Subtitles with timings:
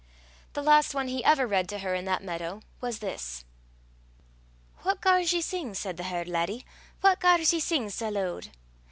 [0.53, 3.45] The last one he ever read to her in that meadow was this:
[4.81, 6.65] What gars ye sing, said the herd laddie,
[7.01, 8.49] What gars ye sing sae lood?